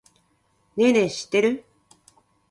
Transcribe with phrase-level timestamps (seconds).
[0.77, 1.63] ねぇねぇ、知ってる？